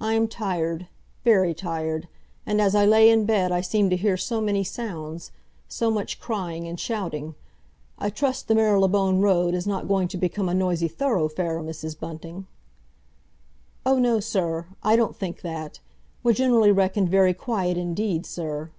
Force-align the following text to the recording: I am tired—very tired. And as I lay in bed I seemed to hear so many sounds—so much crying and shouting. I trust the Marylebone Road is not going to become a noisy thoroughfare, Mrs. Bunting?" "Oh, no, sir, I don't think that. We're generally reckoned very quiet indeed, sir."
I 0.00 0.14
am 0.14 0.26
tired—very 0.26 1.52
tired. 1.52 2.08
And 2.46 2.62
as 2.62 2.74
I 2.74 2.86
lay 2.86 3.10
in 3.10 3.26
bed 3.26 3.52
I 3.52 3.60
seemed 3.60 3.90
to 3.90 3.96
hear 3.98 4.16
so 4.16 4.40
many 4.40 4.64
sounds—so 4.64 5.90
much 5.90 6.18
crying 6.18 6.66
and 6.66 6.80
shouting. 6.80 7.34
I 7.98 8.08
trust 8.08 8.48
the 8.48 8.54
Marylebone 8.54 9.20
Road 9.20 9.52
is 9.52 9.66
not 9.66 9.86
going 9.86 10.08
to 10.08 10.16
become 10.16 10.48
a 10.48 10.54
noisy 10.54 10.88
thoroughfare, 10.88 11.60
Mrs. 11.60 12.00
Bunting?" 12.00 12.46
"Oh, 13.84 13.98
no, 13.98 14.18
sir, 14.18 14.64
I 14.82 14.96
don't 14.96 15.14
think 15.14 15.42
that. 15.42 15.80
We're 16.22 16.32
generally 16.32 16.72
reckoned 16.72 17.10
very 17.10 17.34
quiet 17.34 17.76
indeed, 17.76 18.24
sir." 18.24 18.70